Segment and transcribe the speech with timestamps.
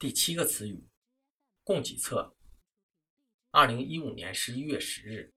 [0.00, 0.88] 第七个词语，
[1.62, 2.34] 供给侧。
[3.50, 5.34] 二零一五年十一月十日，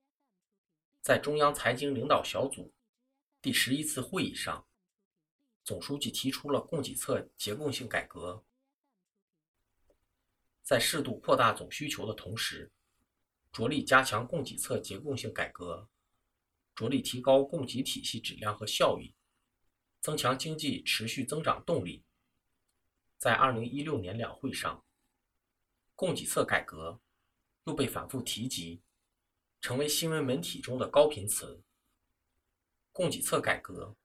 [1.02, 2.74] 在中央财经领导小组
[3.42, 4.66] 第十一次会议上，
[5.66, 8.46] 总书记提出了供给侧结构性改革，
[10.62, 12.72] 在适度扩大总需求的同时，
[13.52, 15.90] 着力加强供给侧结构性改革，
[16.74, 19.14] 着力提高供给体系质量和效益，
[20.00, 22.06] 增强经济持续增长动力。
[23.24, 24.84] 在二零一六年两会上，
[25.96, 27.00] 供给侧改革
[27.64, 28.82] 又被反复提及，
[29.62, 31.64] 成为新闻媒体中的高频词。
[32.92, 33.96] 供给侧改革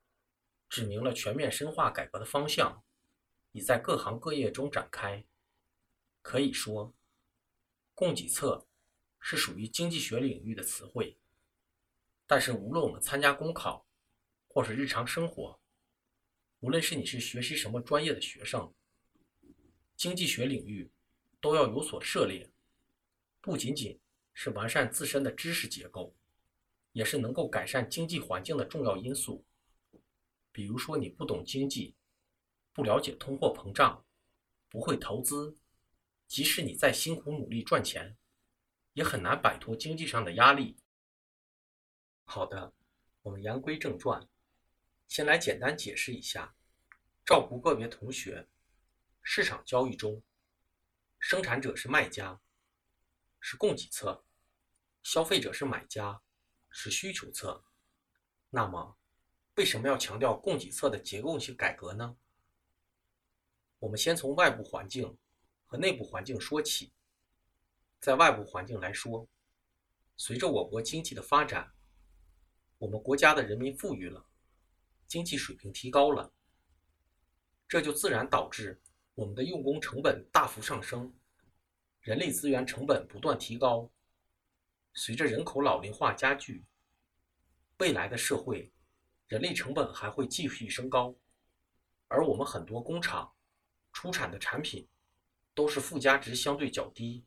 [0.69, 2.81] 指明了全面深化改革的方向，
[3.51, 5.25] 已在各行各业中展开。
[6.21, 6.95] 可以说，
[7.93, 8.69] 供给侧
[9.19, 11.19] 是属于经济学领域的词汇。
[12.25, 13.85] 但是，无论我们参加公考，
[14.47, 15.59] 或是日常生活，
[16.61, 18.73] 无论是你是学习什么专业的学生，
[19.99, 20.89] 经济学领域
[21.41, 22.49] 都要有所涉猎，
[23.41, 23.99] 不仅仅
[24.33, 26.15] 是完善自身的知识结构，
[26.93, 29.43] 也是能够改善经济环境的重要因素。
[30.53, 31.95] 比如说，你不懂经济，
[32.71, 34.05] 不了解通货膨胀，
[34.69, 35.57] 不会投资，
[36.27, 38.15] 即使你再辛苦努力赚钱，
[38.93, 40.77] 也很难摆脱经济上的压力。
[42.23, 42.71] 好的，
[43.21, 44.25] 我们言归正传，
[45.09, 46.55] 先来简单解释一下，
[47.25, 48.47] 照顾个别同学。
[49.21, 50.23] 市场交易中，
[51.19, 52.41] 生产者是卖家，
[53.39, 54.23] 是供给侧；
[55.03, 56.21] 消费者是买家，
[56.69, 57.63] 是需求侧。
[58.49, 58.97] 那么，
[59.55, 62.17] 为什么要强调供给侧的结构性改革呢？
[63.77, 65.17] 我们先从外部环境
[65.65, 66.93] 和内部环境说起。
[67.99, 69.27] 在外部环境来说，
[70.17, 71.73] 随着我国经济的发展，
[72.77, 74.25] 我们国家的人民富裕了，
[75.05, 76.33] 经济水平提高了，
[77.67, 78.81] 这就自然导致。
[79.19, 81.13] 我们的用工成本大幅上升，
[81.99, 83.91] 人力资源成本不断提高。
[84.93, 86.63] 随着人口老龄化加剧，
[87.79, 88.71] 未来的社会
[89.27, 91.13] 人力成本还会继续升高。
[92.07, 93.29] 而我们很多工厂
[93.91, 94.87] 出产的产品
[95.53, 97.25] 都是附加值相对较低，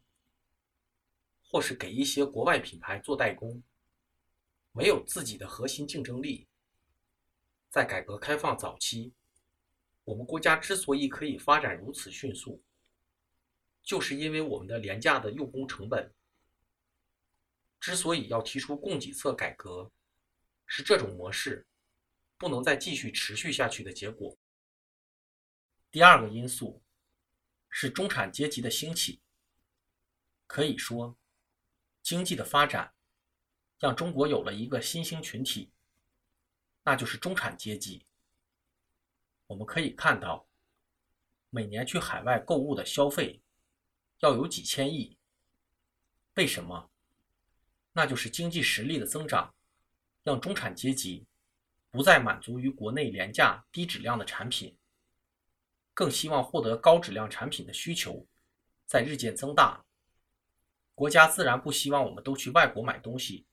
[1.43, 3.63] 或是给一些国外品牌做代工，
[4.73, 6.49] 没有自己的核心竞争力。
[7.69, 9.13] 在改革开放早期。
[10.05, 12.63] 我们国家之所以可以发展如此迅速，
[13.83, 16.13] 就是因为我们的廉价的用工成本。
[17.79, 19.91] 之所以要提出供给侧改革，
[20.67, 21.67] 是这种模式
[22.37, 24.37] 不能再继续持续下去的结果。
[25.91, 26.81] 第二个因素
[27.69, 29.21] 是中产阶级的兴起。
[30.47, 31.17] 可以说，
[32.03, 32.93] 经济的发展
[33.79, 35.71] 让中国有了一个新兴群体，
[36.85, 38.05] 那就是中产阶级。
[39.53, 40.47] 我们可以看到，
[41.51, 43.43] 每年去海外购物的消费
[44.21, 45.19] 要有几千亿。
[46.37, 46.91] 为什么？
[47.93, 49.55] 那就是经济实力的增长，
[50.23, 51.27] 让中产阶级
[51.91, 54.75] 不再满足于国内廉价低质量的产品，
[55.93, 58.27] 更希望获得高质量产品的需求
[58.87, 59.85] 在日渐增大。
[60.95, 63.45] 国家自然不希望我们都去外国买东西，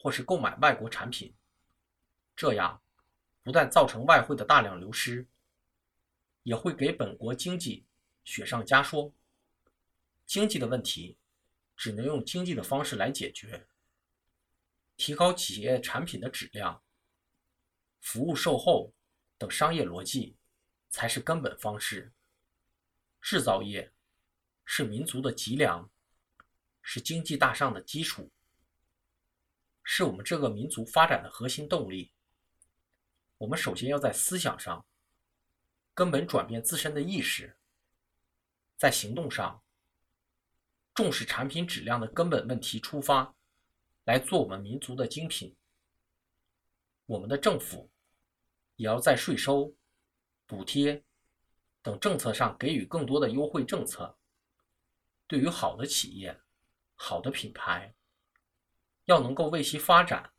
[0.00, 1.34] 或是购买外国产品，
[2.34, 2.80] 这样
[3.42, 5.28] 不但造成外汇的大量流失。
[6.44, 7.84] 也会给本国经济
[8.22, 9.10] 雪上加霜。
[10.24, 11.18] 经济的问题
[11.76, 13.66] 只能用经济的方式来解决，
[14.96, 16.82] 提高企业产品的质量、
[18.00, 18.92] 服务售后
[19.36, 20.36] 等商业逻辑
[20.88, 22.12] 才是根本方式。
[23.20, 23.92] 制造业
[24.64, 25.90] 是民族的脊梁，
[26.82, 28.30] 是经济大上的基础，
[29.82, 32.12] 是我们这个民族发展的核心动力。
[33.38, 34.84] 我们首先要在思想上。
[35.94, 37.56] 根本转变自身的意识，
[38.76, 39.62] 在行动上
[40.92, 43.34] 重视产品质量的根本问题出发，
[44.04, 45.56] 来做我们民族的精品。
[47.06, 47.90] 我们的政府
[48.74, 49.72] 也要在税收、
[50.46, 51.04] 补贴
[51.80, 54.18] 等政策上给予更多的优惠政策。
[55.28, 56.40] 对于好的企业、
[56.94, 57.94] 好的品牌，
[59.04, 60.32] 要能够为其发展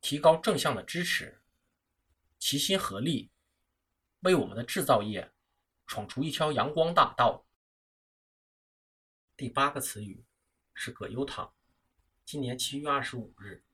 [0.00, 1.42] 提高正向的支持，
[2.38, 3.30] 齐心合力。
[4.20, 5.32] 为我们的制造业
[5.86, 7.46] 闯出一条阳光大道。
[9.34, 10.26] 第八个词语
[10.74, 11.54] 是葛优躺。
[12.26, 13.64] 今年七月二十五日，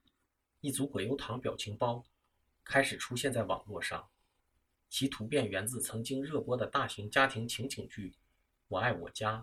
[0.61, 2.05] 一组葛优躺表情包
[2.63, 4.09] 开始出现在网络上，
[4.89, 8.11] 其图片源自曾经热播的大型家庭情景剧
[8.69, 9.39] 《我爱我家》。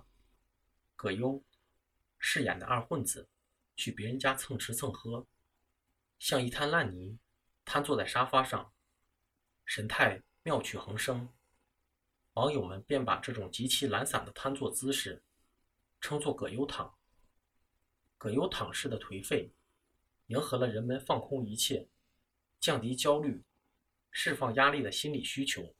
[0.96, 1.44] 葛优
[2.18, 3.28] 饰演的二混子
[3.76, 5.26] 去别人家蹭吃蹭喝，
[6.18, 7.18] 像一滩烂泥
[7.66, 8.72] 瘫坐在沙发上，
[9.66, 10.22] 神态。
[10.46, 11.26] 妙趣横生，
[12.34, 15.22] 网友们便把这种极其懒散的瘫坐姿势
[16.02, 16.94] 称作“葛优躺”。
[18.18, 19.50] 葛优躺式的颓废，
[20.26, 21.88] 迎合了人们放空一切、
[22.60, 23.42] 降低焦虑、
[24.10, 25.74] 释放压力的心理需求。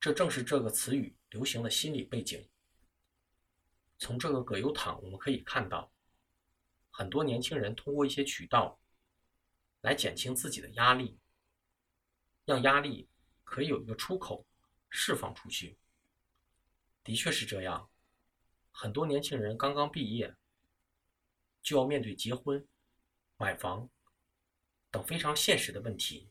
[0.00, 2.48] 这正是这个词语流行的心理背景。
[3.96, 5.92] 从这个“葛优躺”，我们可以看到，
[6.90, 8.76] 很多年轻人通过一些渠道
[9.82, 11.16] 来减轻自己的压力，
[12.48, 13.06] 让压力
[13.44, 14.46] 可以有一个出口
[14.88, 15.76] 释放出去。
[17.04, 17.90] 的确是这样，
[18.70, 20.34] 很多年轻人刚刚毕业，
[21.60, 22.66] 就要面对结婚、
[23.36, 23.90] 买房
[24.90, 26.30] 等非常现实的问题。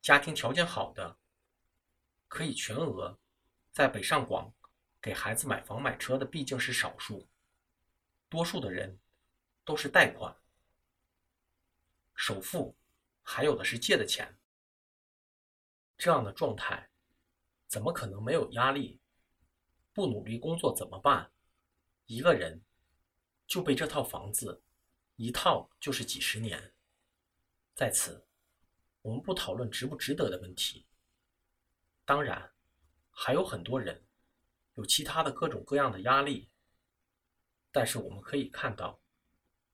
[0.00, 1.18] 家庭条件好的，
[2.28, 3.18] 可以全额
[3.72, 4.54] 在北上广。
[5.00, 7.28] 给孩子买房买车的毕竟是少数，
[8.28, 9.00] 多数的人
[9.64, 10.32] 都是贷款，
[12.14, 12.76] 首付
[13.20, 14.38] 还有的是借的钱。
[15.96, 16.90] 这样的状态，
[17.68, 19.00] 怎么可能没有压力？
[19.92, 21.30] 不努力工作怎么办？
[22.06, 22.62] 一个人
[23.46, 24.62] 就被这套房子
[25.16, 26.72] 一套就是几十年。
[27.74, 28.26] 在此，
[29.02, 30.86] 我们不讨论值不值得的问题。
[32.04, 32.52] 当然，
[33.10, 34.04] 还有很多人。
[34.76, 36.48] 有其他的各种各样的压力，
[37.70, 39.02] 但是我们可以看到，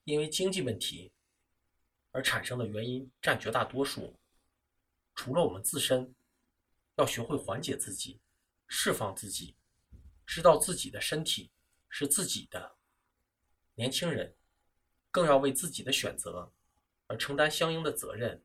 [0.02, 1.12] 因为经济问题
[2.10, 4.17] 而产生的原因占绝大多数。
[5.18, 6.14] 除了我们自身
[6.94, 8.20] 要学会缓解自己、
[8.68, 9.56] 释放自己，
[10.24, 11.50] 知道自己的身体
[11.88, 12.76] 是自己的，
[13.74, 14.36] 年轻人
[15.10, 16.52] 更要为自己的选择
[17.08, 18.44] 而承担相应的责任。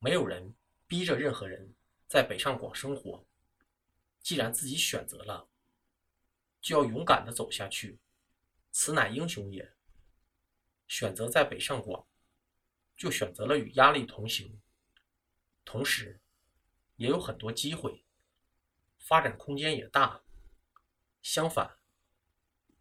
[0.00, 0.52] 没有人
[0.88, 1.72] 逼着任何人
[2.08, 3.24] 在北上广生活。
[4.18, 5.48] 既然自己选择了，
[6.60, 8.00] 就要勇敢的走下去，
[8.72, 9.72] 此乃英雄也。
[10.88, 12.04] 选择在北上广，
[12.96, 14.60] 就选择了与压力同行，
[15.72, 16.20] 同时
[16.96, 18.04] 也有很多机会，
[18.98, 20.20] 发展空间也大。
[21.22, 21.78] 相反，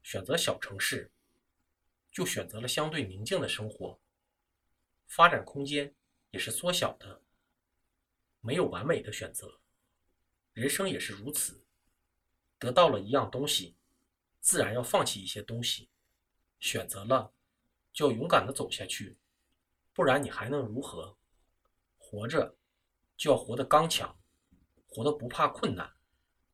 [0.02, 1.12] 选择小城市，
[2.12, 4.02] 就选择了相对宁静的生活，
[5.06, 5.94] 发展空间
[6.32, 7.22] 也是缩小的。
[8.42, 9.62] 没有完美的选择。
[10.54, 11.64] 人生也是如此，
[12.58, 13.78] 得到了一样东西，
[14.40, 15.92] 自然要放弃一些东西。
[16.60, 17.32] 选择了，
[17.94, 19.20] 就要勇敢的走下去，
[19.94, 21.16] 不然你还能如何？
[22.00, 22.58] 活着，
[23.20, 24.18] 就要活得刚强，
[24.88, 25.92] 活得不怕困难，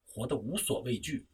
[0.08, 1.28] 活得无所畏惧。